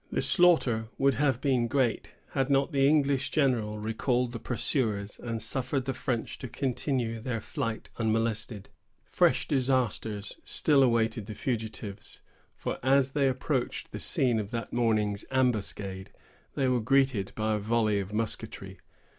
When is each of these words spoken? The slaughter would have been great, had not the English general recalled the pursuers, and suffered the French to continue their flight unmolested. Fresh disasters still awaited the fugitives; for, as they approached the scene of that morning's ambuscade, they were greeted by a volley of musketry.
The 0.11 0.23
slaughter 0.23 0.87
would 0.97 1.13
have 1.21 1.41
been 1.41 1.67
great, 1.67 2.13
had 2.31 2.49
not 2.49 2.71
the 2.71 2.87
English 2.87 3.29
general 3.29 3.77
recalled 3.77 4.31
the 4.31 4.39
pursuers, 4.39 5.19
and 5.19 5.39
suffered 5.39 5.85
the 5.85 5.93
French 5.93 6.39
to 6.39 6.47
continue 6.47 7.19
their 7.19 7.39
flight 7.39 7.91
unmolested. 7.99 8.69
Fresh 9.05 9.47
disasters 9.47 10.39
still 10.43 10.81
awaited 10.81 11.27
the 11.27 11.35
fugitives; 11.35 12.21
for, 12.55 12.79
as 12.81 13.11
they 13.11 13.27
approached 13.29 13.91
the 13.91 13.99
scene 13.99 14.39
of 14.39 14.49
that 14.49 14.73
morning's 14.73 15.23
ambuscade, 15.29 16.09
they 16.55 16.67
were 16.67 16.81
greeted 16.81 17.31
by 17.35 17.53
a 17.53 17.59
volley 17.59 17.99
of 17.99 18.11
musketry. 18.11 18.79